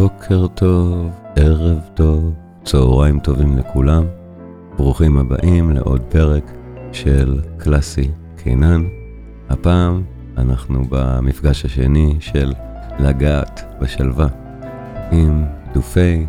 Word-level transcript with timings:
בוקר 0.00 0.46
טוב, 0.46 1.10
ערב 1.36 1.78
טוב, 1.94 2.34
צהריים 2.64 3.20
טובים 3.20 3.58
לכולם. 3.58 4.04
ברוכים 4.76 5.18
הבאים 5.18 5.70
לעוד 5.70 6.00
פרק 6.08 6.52
של 6.92 7.40
קלאסי 7.58 8.10
קינן. 8.36 8.84
הפעם 9.50 10.02
אנחנו 10.38 10.84
במפגש 10.88 11.64
השני 11.64 12.16
של 12.20 12.52
לגעת 13.00 13.74
בשלווה 13.80 14.28
עם 15.12 15.44
דופיי, 15.74 16.26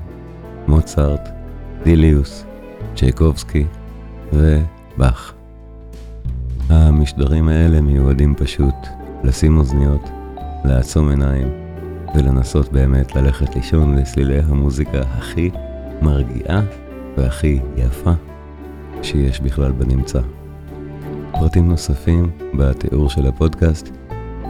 מוצרט, 0.68 1.30
דליוס, 1.84 2.46
צ'ייקובסקי 2.96 3.66
ובאך. 4.34 5.34
המשדרים 6.70 7.48
האלה 7.48 7.82
מיועדים 7.82 8.36
פשוט 8.36 8.76
לשים 9.24 9.58
אוזניות, 9.58 10.10
לעצום 10.66 11.10
עיניים 11.10 11.61
ולנסות 12.16 12.72
באמת 12.72 13.16
ללכת 13.16 13.56
לישון 13.56 13.96
לסלילי 13.96 14.40
המוזיקה 14.40 15.02
הכי 15.02 15.50
מרגיעה 16.02 16.62
והכי 17.18 17.60
יפה 17.78 18.12
שיש 19.02 19.40
בכלל 19.40 19.72
בנמצא. 19.72 20.20
פרטים 21.32 21.70
נוספים 21.70 22.30
בתיאור 22.58 23.10
של 23.10 23.28
הפודקאסט, 23.28 23.90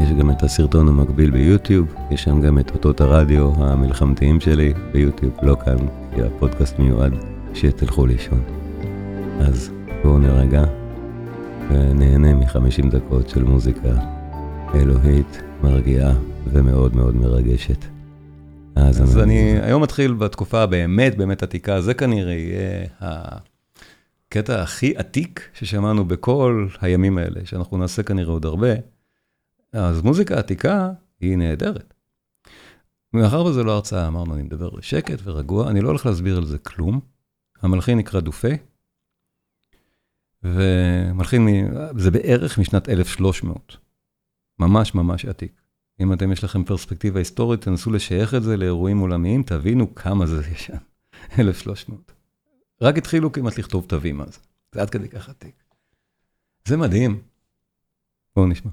יש 0.02 0.10
גם 0.20 0.32
את 0.32 0.44
הסרטון 0.44 0.88
המקביל 0.88 1.32
ביוטיוב, 1.32 1.96
יש 2.12 2.24
שם 2.24 2.42
גם 2.42 2.60
את 2.60 2.72
אותות 2.72 3.02
הרדיו 3.02 3.52
המלחמתיים 3.58 4.40
שלי 4.40 4.74
ביוטיוב, 4.92 5.34
לא 5.42 5.56
כאן, 5.66 5.78
כי 6.16 6.22
הפודקאסט 6.22 6.80
מיועד 6.80 7.14
שתלכו 7.54 8.06
לישון. 8.06 8.42
אז 9.40 9.72
בואו 10.04 10.18
נרגע 10.18 10.64
ונהנה 11.70 12.34
מ-50 12.34 12.90
דקות 12.90 13.30
של 13.30 13.44
מוזיקה 13.44 13.90
אלוהית, 14.76 15.42
מרגיעה 15.64 16.12
ומאוד 16.46 16.96
מאוד 16.96 17.16
מרגשת. 17.16 17.86
אז, 18.76 19.04
אז 19.04 19.18
אני 19.18 19.60
היום 19.62 19.84
מתחיל 19.84 20.14
בתקופה 20.14 20.62
הבאמת 20.62 21.18
באמת 21.18 21.44
עתיקה, 21.44 21.82
זה 21.82 21.94
כנראה 21.94 22.34
יהיה 22.34 22.88
הקטע 23.00 24.62
הכי 24.62 24.98
עתיק 24.98 25.50
ששמענו 25.54 26.06
בכל 26.06 26.68
הימים 26.82 27.18
האלה, 27.18 27.46
שאנחנו 27.46 27.78
נעשה 27.78 28.04
כנראה 28.04 28.32
עוד 28.32 28.46
הרבה. 28.46 28.74
אז 29.74 30.02
מוזיקה 30.02 30.40
עתיקה 30.40 30.92
היא 31.20 31.38
נהדרת. 31.38 31.94
מאחר 33.14 33.46
וזה 33.46 33.64
לא 33.64 33.72
הרצאה, 33.72 34.08
אמרנו, 34.08 34.34
אני 34.34 34.44
מדבר 34.44 34.70
שקט 34.82 35.20
ורגוע, 35.24 35.70
אני 35.70 35.82
לא 35.82 35.88
הולך 35.88 36.06
להסביר 36.06 36.38
על 36.38 36.46
זה 36.46 36.58
כלום. 36.58 37.00
המלחין 37.62 37.98
נקרא 37.98 38.20
דופה, 38.20 38.48
ומלחין, 40.44 41.48
זה 41.98 42.12
בערך 42.12 42.58
משנת 42.58 42.90
1300. 42.90 43.78
ממש 44.60 44.96
ממש 44.96 45.26
עתיק. 45.26 45.61
אם 46.02 46.14
אתם, 46.14 46.32
יש 46.32 46.44
לכם 46.44 46.64
פרספקטיבה 46.64 47.20
היסטורית, 47.20 47.62
תנסו 47.62 47.92
לשייך 47.92 48.34
את 48.36 48.44
זה 48.44 48.58
לאירועים 48.58 49.00
עולמיים, 49.00 49.44
תבינו 49.44 49.96
כמה 49.96 50.26
זה 50.26 50.42
ישן. 50.52 50.78
1300. 51.40 52.12
רק 52.82 52.98
התחילו 52.98 53.32
כמעט 53.32 53.58
לכתוב 53.58 53.86
תווים 53.88 54.22
אז. 54.22 54.40
זה 54.76 54.82
עד 54.82 54.90
כדי 54.90 55.10
כך 55.10 55.30
עתיק. 55.30 55.64
זה 56.68 56.78
מדהים. 56.78 57.22
בואו 58.36 58.48
נשמע. 58.48 58.72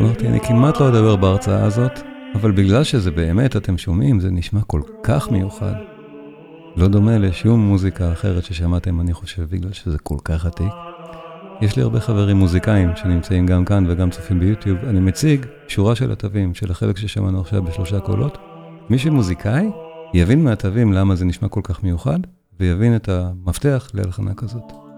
אמרתי, 0.00 0.28
אני 0.28 0.40
כמעט 0.40 0.80
לא 0.80 0.88
אדבר 0.88 1.16
בהרצאה 1.16 1.64
הזאת, 1.64 1.92
אבל 2.34 2.50
בגלל 2.50 2.84
שזה 2.84 3.10
באמת, 3.10 3.56
אתם 3.56 3.78
שומעים, 3.78 4.20
זה 4.20 4.30
נשמע 4.30 4.60
כל 4.62 4.80
כך 5.02 5.30
מיוחד. 5.30 5.72
לא 6.76 6.88
דומה 6.88 7.18
לשום 7.18 7.60
מוזיקה 7.60 8.12
אחרת 8.12 8.44
ששמעתם, 8.44 9.00
אני 9.00 9.12
חושב, 9.12 9.42
בגלל 9.50 9.72
שזה 9.72 9.98
כל 9.98 10.16
כך 10.24 10.46
עתיק. 10.46 10.72
יש 11.60 11.76
לי 11.76 11.82
הרבה 11.82 12.00
חברים 12.00 12.36
מוזיקאים 12.36 12.90
שנמצאים 12.96 13.46
גם 13.46 13.64
כאן 13.64 13.84
וגם 13.88 14.10
צופים 14.10 14.40
ביוטיוב. 14.40 14.78
אני 14.84 15.00
מציג 15.00 15.46
שורה 15.68 15.94
של 15.94 16.12
התווים 16.12 16.54
של 16.54 16.70
החלק 16.70 16.96
ששמענו 16.96 17.40
עכשיו 17.40 17.62
בשלושה 17.62 18.00
קולות. 18.00 18.38
מי 18.90 18.98
שמוזיקאי 18.98 19.70
יבין 20.14 20.44
מהתווים 20.44 20.92
למה 20.92 21.14
זה 21.14 21.24
נשמע 21.24 21.48
כל 21.48 21.60
כך 21.64 21.82
מיוחד, 21.82 22.20
ויבין 22.60 22.96
את 22.96 23.08
המפתח 23.08 23.90
להלחנה 23.94 24.34
כזאת. 24.34 24.89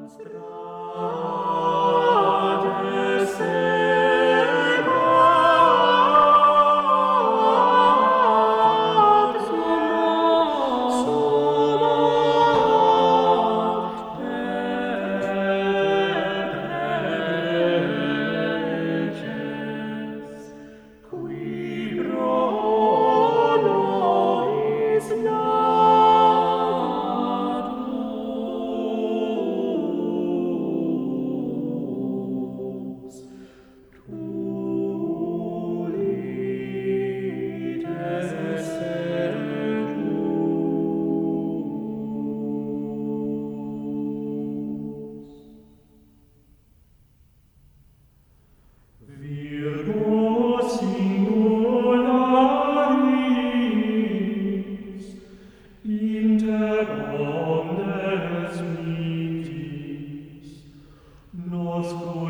próximo 61.92 62.21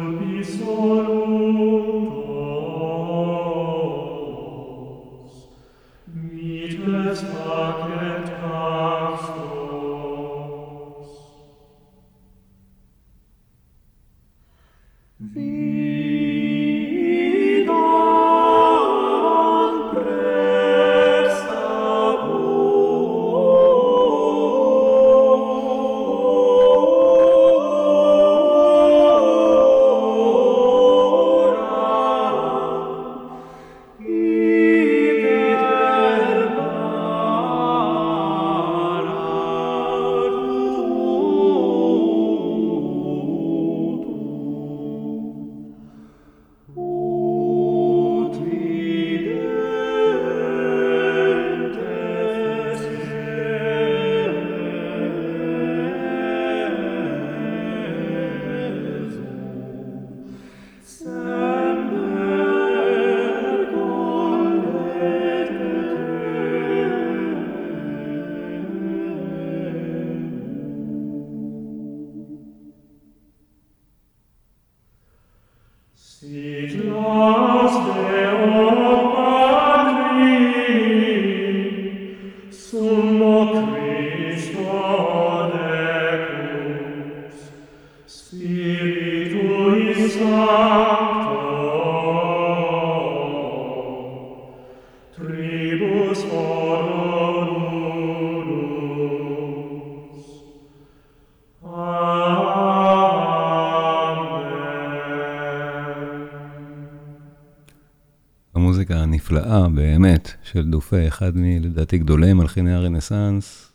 הנפלאה 109.23 109.69
באמת 109.69 110.31
של 110.43 110.71
דופה, 110.71 111.09
אחד 111.09 111.37
מלדעתי 111.37 111.99
גדולי 111.99 112.33
מלחיני 112.33 112.73
הרנסאנס. 112.73 113.73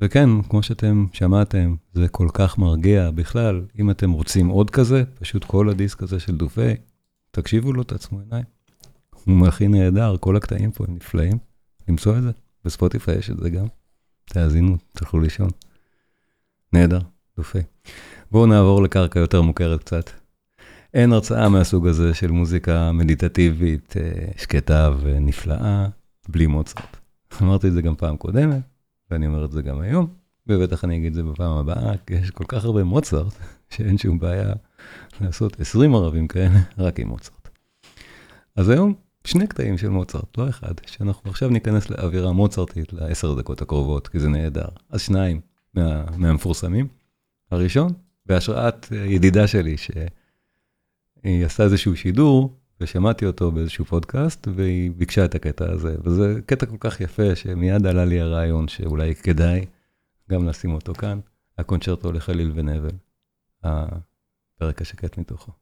וכן, 0.00 0.42
כמו 0.42 0.62
שאתם 0.62 1.06
שמעתם, 1.12 1.74
זה 1.92 2.08
כל 2.08 2.28
כך 2.32 2.58
מרגיע. 2.58 3.10
בכלל, 3.10 3.64
אם 3.78 3.90
אתם 3.90 4.10
רוצים 4.10 4.48
עוד 4.48 4.70
כזה, 4.70 5.04
פשוט 5.18 5.44
כל 5.44 5.68
הדיסק 5.68 6.02
הזה 6.02 6.20
של 6.20 6.36
דופה, 6.36 6.70
תקשיבו 7.30 7.72
לו, 7.72 7.82
תעצמו 7.82 8.20
עיניים. 8.20 8.44
הוא 9.24 9.36
מלחין 9.36 9.74
נהדר, 9.74 10.16
כל 10.20 10.36
הקטעים 10.36 10.70
פה 10.70 10.84
הם 10.88 10.94
נפלאים. 10.94 11.38
למצוא 11.88 12.18
את 12.18 12.22
זה, 12.22 12.30
בספוטיפיי 12.64 13.18
יש 13.18 13.30
את 13.30 13.36
זה 13.38 13.50
גם. 13.50 13.66
תאזינו, 14.24 14.76
תלכו 14.92 15.18
לישון. 15.18 15.50
נהדר, 16.72 17.00
דופה. 17.36 17.58
בואו 18.30 18.46
נעבור 18.46 18.82
לקרקע 18.82 19.20
יותר 19.20 19.42
מוכרת 19.42 19.80
קצת. 19.80 20.25
אין 20.96 21.12
הרצאה 21.12 21.48
מהסוג 21.48 21.86
הזה 21.86 22.14
של 22.14 22.30
מוזיקה 22.30 22.92
מדיטטיבית, 22.92 23.94
שקטה 24.36 24.90
ונפלאה, 25.00 25.88
בלי 26.28 26.46
מוצרט. 26.46 26.96
אמרתי 27.42 27.68
את 27.68 27.72
זה 27.72 27.82
גם 27.82 27.94
פעם 27.94 28.16
קודמת, 28.16 28.60
ואני 29.10 29.26
אומר 29.26 29.44
את 29.44 29.52
זה 29.52 29.62
גם 29.62 29.80
היום, 29.80 30.06
ובטח 30.46 30.84
אני 30.84 30.96
אגיד 30.96 31.06
את 31.06 31.14
זה 31.14 31.22
בפעם 31.22 31.56
הבאה, 31.56 31.92
כי 32.06 32.14
יש 32.14 32.30
כל 32.30 32.44
כך 32.48 32.64
הרבה 32.64 32.84
מוצרט, 32.84 33.32
שאין 33.74 33.98
שום 33.98 34.18
בעיה 34.18 34.52
לעשות 35.20 35.60
20 35.60 35.94
ערבים 35.94 36.28
כאלה, 36.28 36.60
רק 36.78 37.00
עם 37.00 37.08
מוצרט. 37.08 37.48
אז 38.56 38.68
היום, 38.68 38.94
שני 39.24 39.46
קטעים 39.46 39.78
של 39.78 39.88
מוצרט, 39.88 40.38
לא 40.38 40.48
אחד, 40.48 40.74
שאנחנו 40.86 41.30
עכשיו 41.30 41.48
ניכנס 41.48 41.90
לאווירה 41.90 42.32
מוצרטית 42.32 42.92
לעשר 42.92 43.34
דקות 43.34 43.62
הקרובות, 43.62 44.08
כי 44.08 44.18
זה 44.18 44.28
נהדר. 44.28 44.68
אז 44.90 45.00
שניים 45.00 45.40
מה, 45.74 46.04
מהמפורסמים. 46.16 46.88
הראשון, 47.50 47.92
בהשראת 48.26 48.86
ידידה 48.92 49.46
שלי, 49.46 49.76
ש... 49.76 49.90
היא 51.26 51.46
עשתה 51.46 51.62
איזשהו 51.62 51.96
שידור, 51.96 52.60
ושמעתי 52.80 53.26
אותו 53.26 53.52
באיזשהו 53.52 53.84
פודקאסט, 53.84 54.48
והיא 54.54 54.90
ביקשה 54.90 55.24
את 55.24 55.34
הקטע 55.34 55.72
הזה. 55.72 55.96
וזה 56.04 56.40
קטע 56.46 56.66
כל 56.66 56.76
כך 56.80 57.00
יפה, 57.00 57.34
שמיד 57.34 57.86
עלה 57.86 58.04
לי 58.04 58.20
הרעיון 58.20 58.68
שאולי 58.68 59.14
כדאי 59.14 59.64
גם 60.30 60.48
לשים 60.48 60.72
אותו 60.74 60.94
כאן, 60.94 61.20
הקונצ'רטו 61.58 62.12
לחליל 62.12 62.52
ונבל, 62.54 62.94
הפרק 63.62 64.82
השקט 64.82 65.18
מתוכו. 65.18 65.52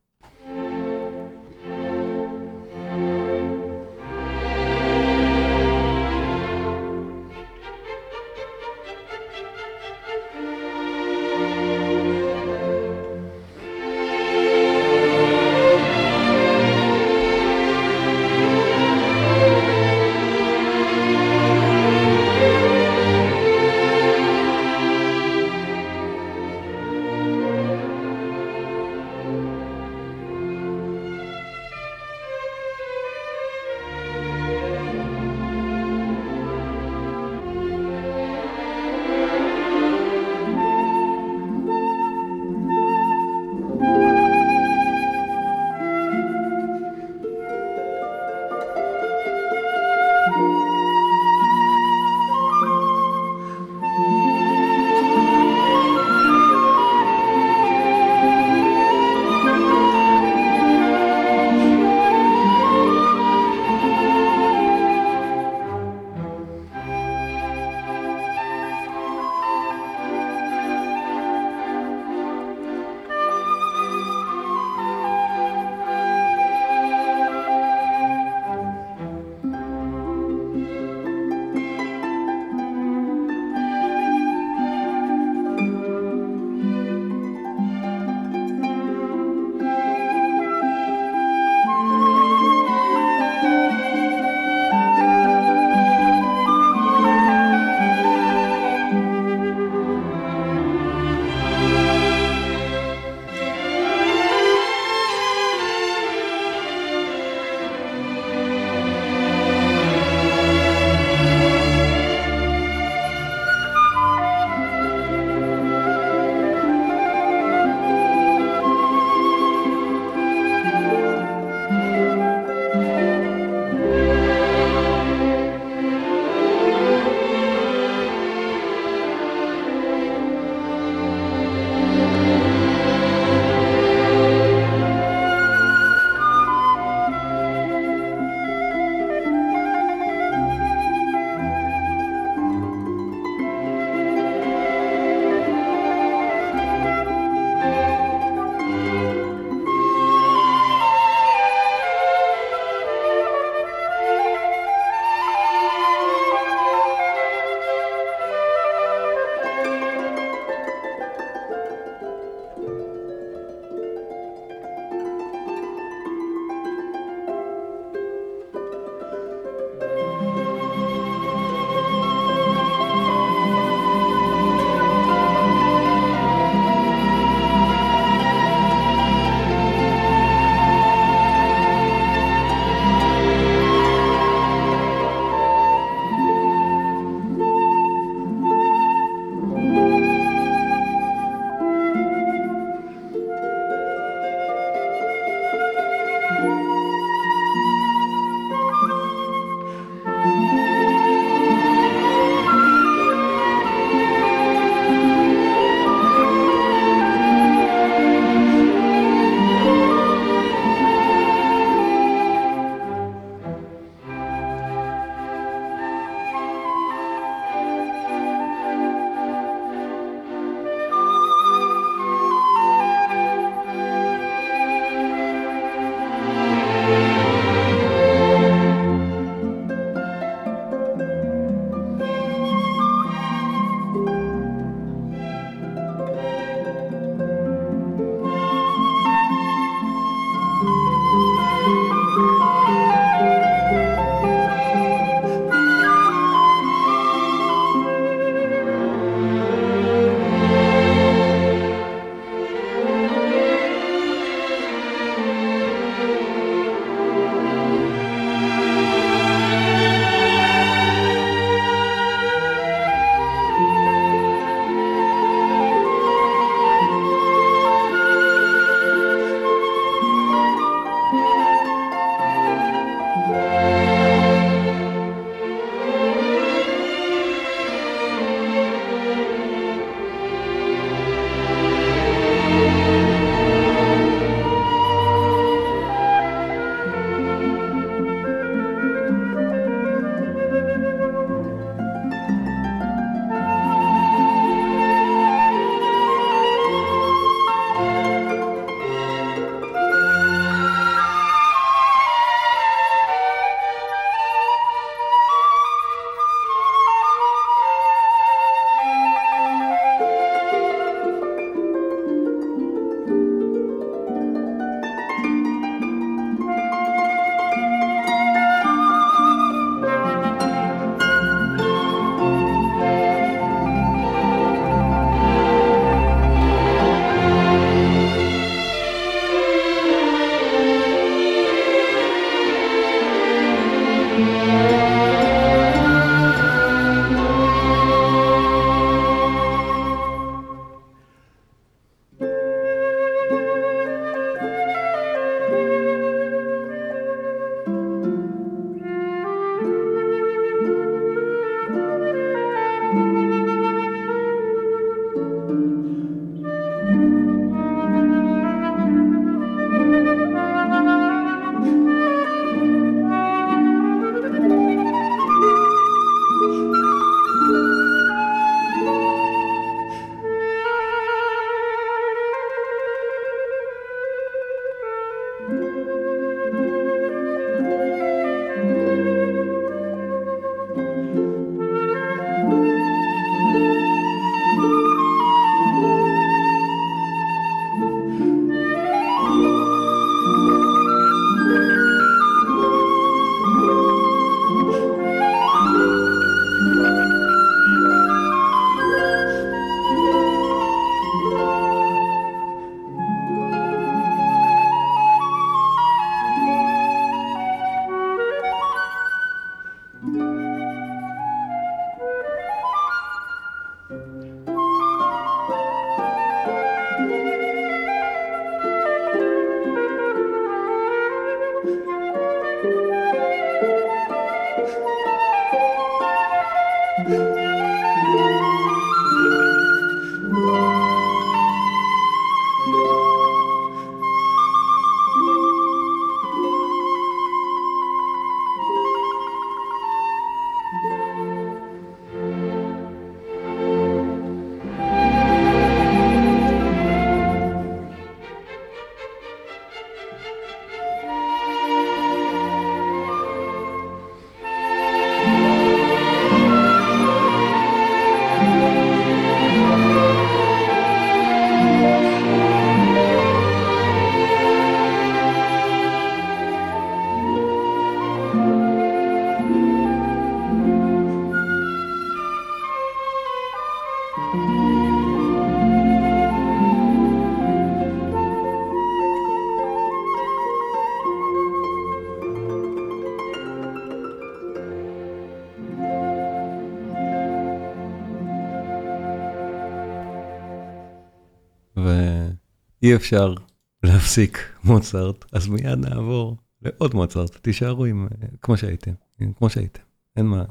אי 492.84 492.96
אפשר 492.96 493.34
להפסיק 493.82 494.38
מוצרט, 494.64 495.24
אז 495.32 495.48
מיד 495.48 495.78
נעבור 495.78 496.36
לעוד 496.62 496.94
מוצרט, 496.94 497.36
תישארו 497.36 497.84
עם, 497.84 498.08
כמו 498.42 498.56
שהייתם, 498.56 498.92
כמו 499.38 499.50
שהייתם, 499.50 499.82
אין 500.16 500.26
מה, 500.26 500.44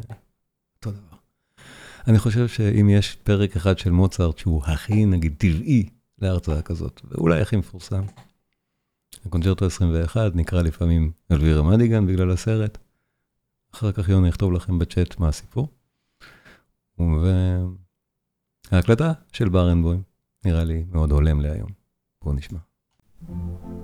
אותו 0.75 0.91
דבר. 0.91 1.17
אני 2.07 2.19
חושב 2.19 2.47
שאם 2.47 2.89
יש 2.89 3.15
פרק 3.15 3.55
אחד 3.55 3.77
של 3.77 3.91
מוצרט 3.91 4.37
שהוא 4.37 4.63
הכי, 4.63 5.05
נגיד, 5.05 5.35
טבעי 5.37 5.89
להרצאה 6.17 6.61
כזאת, 6.61 7.01
ואולי 7.05 7.41
הכי 7.41 7.55
מפורסם, 7.55 8.03
הקונצ'רטו 9.25 9.65
21 9.65 10.35
נקרא 10.35 10.61
לפעמים 10.61 11.11
אלווירה 11.31 11.63
מדיגן 11.63 12.07
בגלל 12.07 12.31
הסרט, 12.31 12.77
אחר 13.73 13.91
כך 13.91 14.09
יוני 14.09 14.27
יכתוב 14.27 14.53
לכם 14.53 14.79
בצ'אט 14.79 15.19
מה 15.19 15.27
הסיפור. 15.27 15.67
וההקלטה 18.71 19.13
של 19.33 19.49
ברנבוים 19.49 20.01
נראה 20.45 20.63
לי 20.63 20.85
מאוד 20.91 21.11
הולם 21.11 21.41
להיום. 21.41 21.82
בואו 22.23 23.82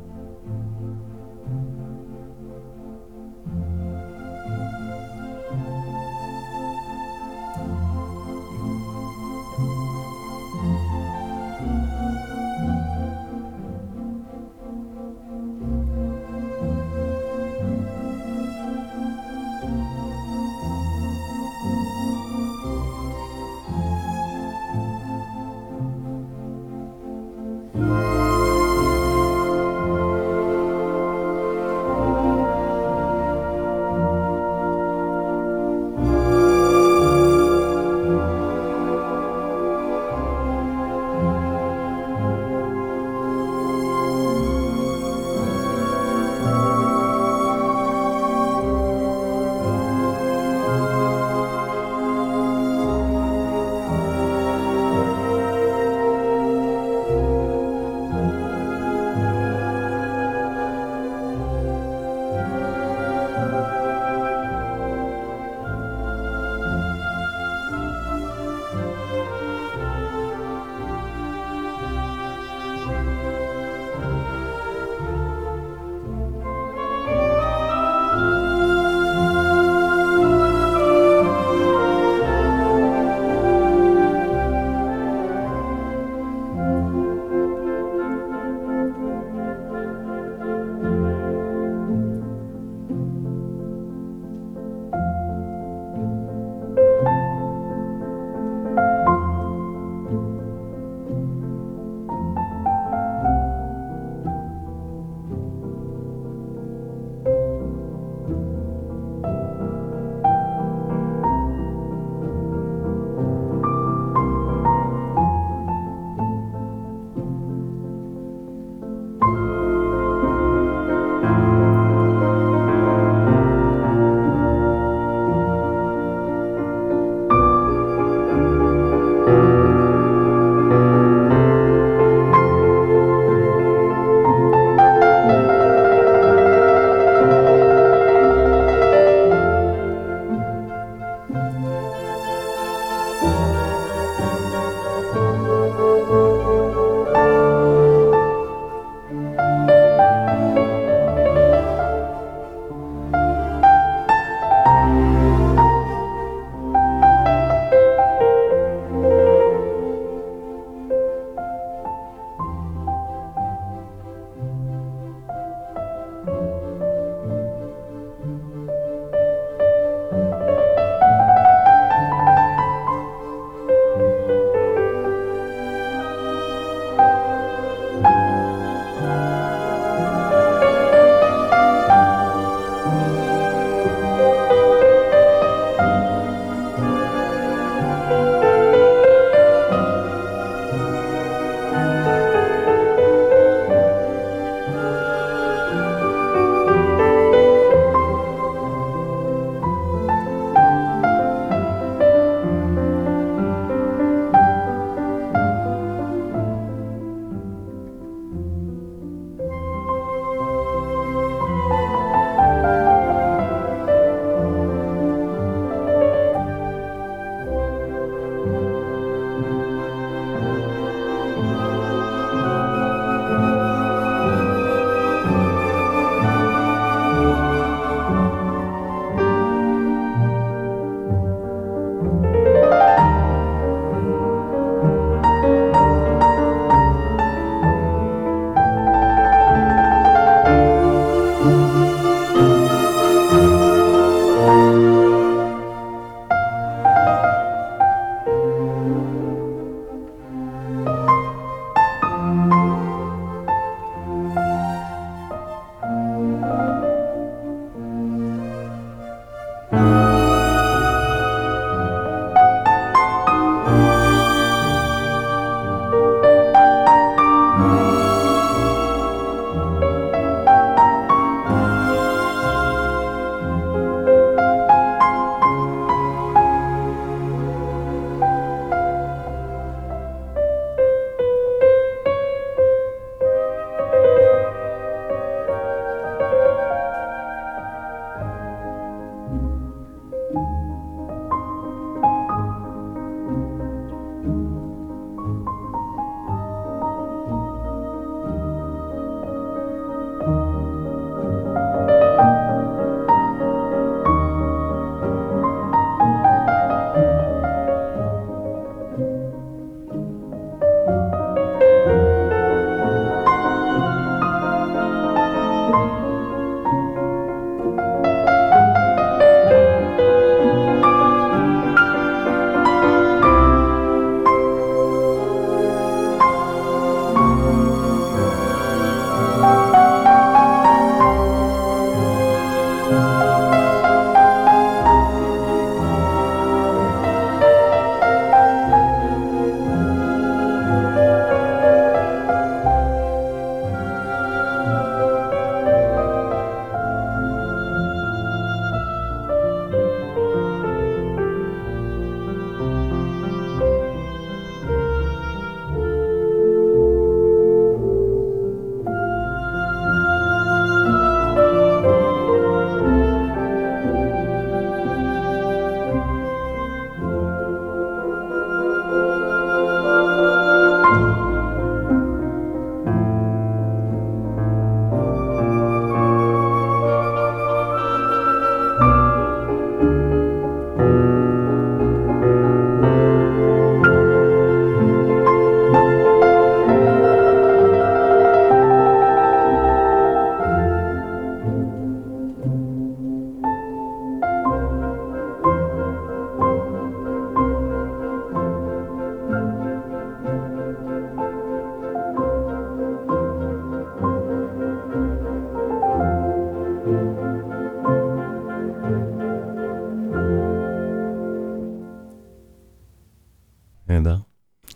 נשמע. 414.00 414.16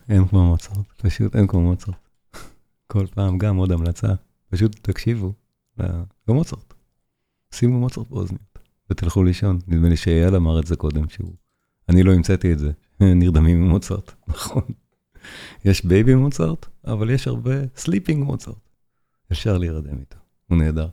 אין 0.09 0.27
כמו 0.27 0.45
מוצרט, 0.49 0.91
פשוט 0.97 1.35
אין 1.35 1.47
כמו 1.47 1.61
מוצרט. 1.61 2.09
כל 2.87 3.05
פעם 3.07 3.37
גם 3.37 3.57
עוד 3.57 3.71
המלצה, 3.71 4.07
פשוט 4.49 4.75
תקשיבו 4.81 5.33
למוצרט. 6.27 6.73
שימו 7.51 7.79
מוצרט 7.79 8.09
באוזניות 8.09 8.59
ותלכו 8.89 9.23
לישון. 9.23 9.59
נדמה 9.67 9.89
לי 9.89 9.97
שאיל 9.97 10.35
אמר 10.35 10.59
את 10.59 10.67
זה 10.67 10.75
קודם, 10.75 11.09
שהוא... 11.09 11.33
אני 11.89 12.03
לא 12.03 12.13
המצאתי 12.13 12.53
את 12.53 12.59
זה, 12.59 12.71
נרדמים 13.19 13.57
עם 13.57 13.69
מוצרט, 13.69 14.11
נכון. 14.27 14.63
יש 15.65 15.85
Baby 15.85 16.15
מוצרט, 16.15 16.65
אבל 16.87 17.09
יש 17.09 17.27
הרבה 17.27 17.53
sleeping 17.75 18.23
מוצרט. 18.23 18.69
אפשר 19.31 19.57
להירדם 19.57 19.99
איתו, 19.99 20.17
הוא 20.49 20.57
נהדר. 20.57 20.87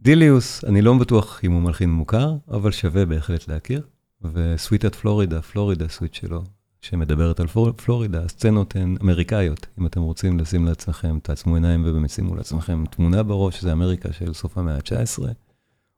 דיליוס, 0.00 0.64
אני 0.64 0.82
לא 0.82 0.98
בטוח 0.98 1.40
אם 1.44 1.52
הוא 1.52 1.62
מלחין 1.62 1.90
מוכר, 1.90 2.36
אבל 2.48 2.70
שווה 2.70 3.06
בהחלט 3.06 3.48
להכיר. 3.48 3.86
וסוויטת 4.22 4.94
פלורידה, 4.94 5.42
פלורידה 5.42 5.88
סוויט 5.88 6.14
שלו, 6.14 6.42
שמדברת 6.80 7.40
על 7.40 7.46
פלורידה, 7.76 8.22
הסצנות 8.24 8.76
הן 8.76 8.96
אמריקאיות. 9.02 9.66
אם 9.78 9.86
אתם 9.86 10.00
רוצים 10.00 10.38
לשים 10.38 10.66
לעצמכם, 10.66 11.18
תעצמו 11.22 11.54
עיניים 11.54 11.84
ובאמת 11.86 12.10
שימו 12.10 12.34
לעצמכם 12.36 12.84
תמונה 12.90 13.22
בראש, 13.22 13.62
זה 13.62 13.72
אמריקה 13.72 14.12
של 14.12 14.34
סוף 14.34 14.58
המאה 14.58 14.76
ה-19. 14.76 15.22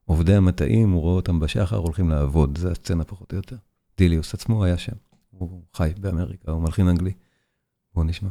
עובדי 0.05 0.35
המטעים, 0.35 0.91
הוא 0.91 1.01
רואה 1.01 1.15
אותם 1.15 1.41
בשחר, 1.41 1.77
הולכים 1.77 2.11
לעבוד, 2.11 2.59
זה 2.59 2.71
הסצנה 2.71 3.05
פחות 3.05 3.33
או 3.33 3.37
יותר. 3.37 3.57
דיליוס 3.99 4.35
עצמו 4.35 4.65
היה 4.65 4.79
שם, 4.79 4.97
הוא 5.31 5.63
חי 5.75 5.93
באמריקה, 6.01 6.53
הוא 6.53 6.63
מלחין 6.63 6.89
אנגלי. 6.89 7.13
בואו 7.95 8.07
נשמע. 8.07 8.29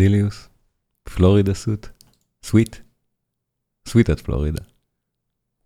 דיליוס, 0.00 0.48
Florida 1.04 1.54
Suite, 1.54 1.86
suite, 2.42 2.76
סוויטת 3.88 4.20
פלורידה. 4.20 4.62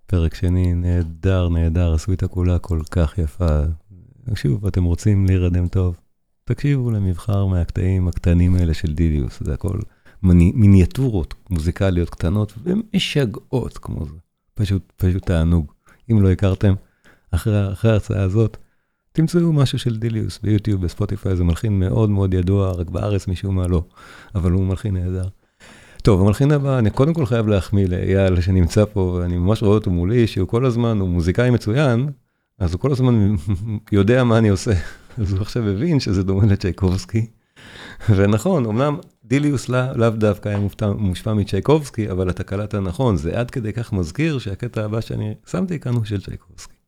פרק 0.06 0.34
שני, 0.34 0.74
נהדר, 0.74 1.48
נהדר, 1.48 1.94
הסוויטה 1.94 2.28
כולה 2.28 2.58
כל 2.58 2.80
כך 2.90 3.18
יפה. 3.18 3.60
שוב, 4.34 4.66
אתם 4.66 4.84
רוצים 4.84 5.26
להירדם 5.26 5.68
טוב, 5.68 5.96
תקשיבו 6.44 6.90
למבחר 6.90 7.46
מהקטעים 7.46 8.08
הקטנים 8.08 8.54
האלה 8.54 8.74
של 8.74 8.94
דיליוס, 8.94 9.42
זה 9.42 9.54
הכל 9.54 9.78
מיניאטורות 10.22 11.34
מוזיקליות 11.50 12.10
קטנות 12.10 12.52
ומשגעות 12.62 13.78
כמו 13.78 14.06
זה. 14.06 14.16
פשוט, 14.54 14.92
פשוט 14.96 15.26
תענוג. 15.26 15.72
אם 16.10 16.22
לא 16.22 16.30
הכרתם, 16.30 16.74
אחרי 17.30 17.58
ההרצאה 17.58 18.22
הזאת, 18.22 18.56
תמצאו 19.16 19.52
משהו 19.52 19.78
של 19.78 19.96
דיליוס 19.96 20.38
ביוטיוב, 20.42 20.82
בספוטיפיי, 20.82 21.36
זה 21.36 21.44
מלחין 21.44 21.78
מאוד 21.78 22.10
מאוד 22.10 22.34
ידוע, 22.34 22.72
רק 22.72 22.90
בארץ 22.90 23.28
משום 23.28 23.56
מה 23.56 23.66
לא, 23.66 23.84
אבל 24.34 24.52
הוא 24.52 24.66
מלחין 24.66 24.94
נהדר. 24.96 25.28
טוב, 26.02 26.20
המלחין 26.20 26.50
הבא, 26.50 26.78
אני 26.78 26.90
קודם 26.90 27.14
כל 27.14 27.26
חייב 27.26 27.48
להחמיא 27.48 27.86
לאייל 27.86 28.40
שנמצא 28.40 28.84
פה, 28.84 29.00
ואני 29.00 29.36
ממש 29.36 29.62
רואה 29.62 29.74
אותו 29.74 29.90
מולי, 29.90 30.26
שהוא 30.26 30.48
כל 30.48 30.64
הזמן, 30.64 31.00
הוא 31.00 31.08
מוזיקאי 31.08 31.50
מצוין, 31.50 32.08
אז 32.58 32.72
הוא 32.72 32.80
כל 32.80 32.92
הזמן 32.92 33.34
יודע 33.92 34.24
מה 34.24 34.38
אני 34.38 34.48
עושה. 34.48 34.72
אז 35.18 35.32
הוא 35.32 35.40
עכשיו 35.40 35.68
הבין 35.68 36.00
שזה 36.00 36.22
דומה 36.22 36.46
לצ'ייקובסקי. 36.46 37.26
ונכון, 38.16 38.66
אמנם 38.66 38.96
דיליוס 39.24 39.68
לאו 39.68 40.10
דווקא 40.10 40.48
היה 40.48 40.58
מושפע 40.96 41.34
מצ'ייקובסקי, 41.34 42.10
אבל 42.10 42.30
אתה 42.30 42.44
קלטת 42.44 42.74
נכון, 42.78 43.16
זה 43.16 43.40
עד 43.40 43.50
כדי 43.50 43.72
כך 43.72 43.92
מזכיר 43.92 44.38
שהקטע 44.38 44.84
הבא 44.84 45.00
שאני 45.00 45.34
שמתי 45.50 45.80
כאן 45.80 45.94
הוא 45.94 46.04
של 46.04 46.20
צ'ייקובסקי. 46.20 46.83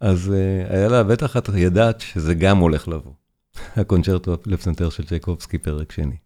אז 0.00 0.28
uh, 0.28 0.72
היה 0.72 0.88
לה, 0.88 1.02
בטח 1.02 1.36
את 1.36 1.48
ידעת 1.56 2.00
שזה 2.00 2.34
גם 2.34 2.58
הולך 2.58 2.88
לבוא. 2.88 3.12
הקונצ'רטו 3.80 4.36
לפסנתר 4.46 4.90
של 4.90 5.06
צ'ייקובסקי, 5.06 5.58
פרק 5.58 5.92
שני. 5.92 6.16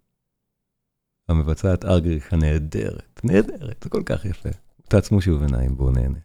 המבצעת 1.28 1.84
ארגריך 1.84 2.32
הנהדרת, 2.32 3.20
נהדרת, 3.24 3.82
זה 3.84 3.90
כל 3.90 4.02
כך 4.06 4.24
יפה. 4.24 4.48
תעצמו 4.88 5.20
שוב 5.20 5.42
עיניים, 5.42 5.76
בואו 5.76 5.90
נהנה. 5.90 6.18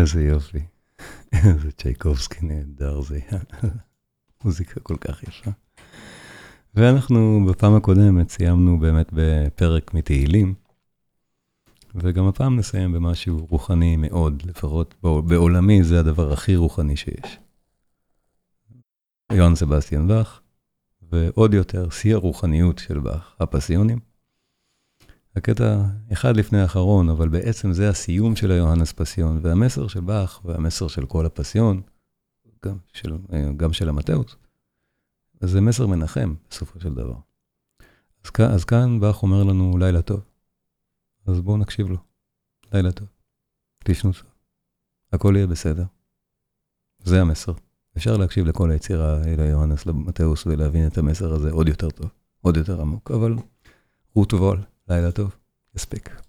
איזה 0.00 0.22
יופי. 0.22 0.58
איזה 1.32 1.72
צ'ייקובסקי 1.72 2.46
נהדר 2.46 3.00
זה 3.00 3.18
היה. 3.28 3.40
מוזיקה 4.44 4.80
כל 4.80 4.96
כך 4.96 5.22
יפה. 5.22 5.50
ואנחנו 6.74 7.46
בפעם 7.48 7.74
הקודמת 7.74 8.30
סיימנו 8.30 8.78
באמת 8.78 9.08
בפרק 9.12 9.94
מתהילים, 9.94 10.54
וגם 11.94 12.26
הפעם 12.26 12.56
נסיים 12.56 12.92
במשהו 12.92 13.46
רוחני 13.50 13.96
מאוד, 13.96 14.42
לפחות 14.46 14.94
בעולמי 15.02 15.84
זה 15.84 16.00
הדבר 16.00 16.32
הכי 16.32 16.56
רוחני 16.56 16.96
שיש. 16.96 17.38
יוהן 19.32 19.54
סבסטיאן 19.54 20.08
באך, 20.08 20.40
ועוד 21.02 21.54
יותר, 21.54 21.90
שיא 21.90 22.14
הרוחניות 22.14 22.78
של 22.78 23.00
באך, 23.00 23.36
הפסיונים. 23.40 23.98
הקטע 25.36 25.84
אחד 26.12 26.36
לפני 26.36 26.60
האחרון, 26.60 27.08
אבל 27.08 27.28
בעצם 27.28 27.72
זה 27.72 27.88
הסיום 27.88 28.36
של 28.36 28.50
היוהנס 28.50 28.92
פסיון, 28.92 29.40
והמסר 29.42 29.88
של 29.88 30.00
באך 30.00 30.40
והמסר 30.44 30.88
של 30.88 31.06
כל 31.06 31.26
הפסיון, 31.26 31.82
גם 32.66 32.76
של, 32.92 33.16
גם 33.56 33.72
של 33.72 33.88
המטאוס, 33.88 34.36
זה 35.40 35.60
מסר 35.60 35.86
מנחם 35.86 36.34
בסופו 36.50 36.80
של 36.80 36.94
דבר. 36.94 37.14
אז, 38.24 38.30
אז 38.54 38.64
כאן 38.64 39.00
באך 39.00 39.22
אומר 39.22 39.44
לנו 39.44 39.78
לילה 39.78 40.02
טוב, 40.02 40.20
אז 41.26 41.40
בואו 41.40 41.56
נקשיב 41.56 41.90
לו. 41.90 41.96
לילה 42.72 42.92
טוב, 42.92 43.08
תשנו 43.84 44.12
טוב, 44.12 44.30
הכל 45.12 45.32
יהיה 45.36 45.46
בסדר. 45.46 45.84
זה 47.04 47.20
המסר. 47.20 47.52
אפשר 47.96 48.16
להקשיב 48.16 48.46
לכל 48.46 48.70
היצירה 48.70 49.24
אל 49.24 49.40
היוהנס 49.40 49.86
למטאוס 49.86 50.46
ולהבין 50.46 50.86
את 50.86 50.98
המסר 50.98 51.32
הזה 51.32 51.50
עוד 51.50 51.68
יותר 51.68 51.90
טוב, 51.90 52.10
עוד 52.40 52.56
יותר 52.56 52.80
עמוק, 52.80 53.10
אבל 53.10 53.34
רות 54.14 54.34
וול, 54.34 54.62
לילה 54.88 55.12
טוב, 55.12 55.36
יספיק. 55.74 56.23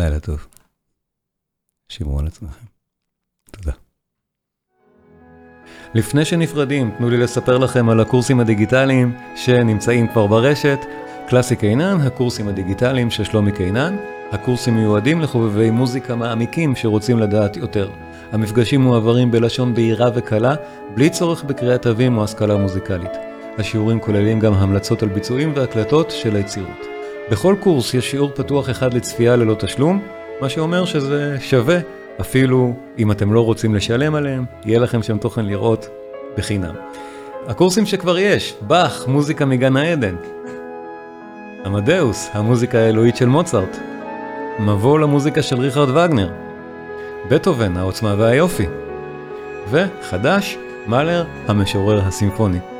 לילה 0.00 0.20
טוב. 0.20 0.46
שמרו 1.88 2.18
על 2.18 2.26
עצמכם. 2.26 2.64
תודה. 3.50 3.72
לפני 5.94 6.24
שנפרדים, 6.24 6.90
תנו 6.98 7.10
לי 7.10 7.16
לספר 7.16 7.58
לכם 7.58 7.88
על 7.88 8.00
הקורסים 8.00 8.40
הדיגיטליים 8.40 9.16
שנמצאים 9.36 10.08
כבר 10.08 10.26
ברשת. 10.26 10.78
קלאסי 11.28 11.56
קינן, 11.56 12.00
הקורסים 12.00 12.48
הדיגיטליים 12.48 13.10
של 13.10 13.24
שלומי 13.24 13.52
קינן. 13.52 13.96
הקורסים 14.32 14.74
מיועדים 14.74 15.20
לחובבי 15.20 15.70
מוזיקה 15.70 16.16
מעמיקים 16.16 16.76
שרוצים 16.76 17.18
לדעת 17.18 17.56
יותר. 17.56 17.90
המפגשים 18.32 18.80
מועברים 18.80 19.30
בלשון 19.30 19.74
בהירה 19.74 20.10
וקלה, 20.14 20.54
בלי 20.94 21.10
צורך 21.10 21.44
בקריאת 21.44 21.82
תווים 21.82 22.18
או 22.18 22.24
השכלה 22.24 22.56
מוזיקלית. 22.56 23.12
השיעורים 23.58 24.00
כוללים 24.00 24.40
גם 24.40 24.54
המלצות 24.54 25.02
על 25.02 25.08
ביצועים 25.08 25.52
והקלטות 25.56 26.10
של 26.10 26.36
היצירות. 26.36 26.99
בכל 27.30 27.54
קורס 27.60 27.94
יש 27.94 28.10
שיעור 28.10 28.30
פתוח 28.34 28.70
אחד 28.70 28.94
לצפייה 28.94 29.36
ללא 29.36 29.54
תשלום, 29.54 30.02
מה 30.40 30.48
שאומר 30.48 30.84
שזה 30.84 31.36
שווה, 31.40 31.78
אפילו 32.20 32.74
אם 32.98 33.10
אתם 33.10 33.32
לא 33.32 33.44
רוצים 33.44 33.74
לשלם 33.74 34.14
עליהם, 34.14 34.44
יהיה 34.64 34.78
לכם 34.78 35.02
שם 35.02 35.18
תוכן 35.18 35.46
לראות 35.46 35.88
בחינם. 36.36 36.74
הקורסים 37.46 37.86
שכבר 37.86 38.18
יש, 38.18 38.54
באך, 38.60 39.08
מוזיקה 39.08 39.44
מגן 39.44 39.76
העדן. 39.76 40.16
עמדאוס, 41.64 42.30
המוזיקה 42.32 42.78
האלוהית 42.78 43.16
של 43.16 43.26
מוצרט. 43.26 43.78
מבוא 44.58 44.98
למוזיקה 44.98 45.42
של 45.42 45.60
ריכרד 45.60 45.88
וגנר. 45.88 46.30
בטהובן, 47.30 47.76
העוצמה 47.76 48.14
והיופי. 48.18 48.66
וחדש, 49.70 50.58
מאלר, 50.86 51.24
המשורר 51.48 52.00
הסימפוני. 52.00 52.79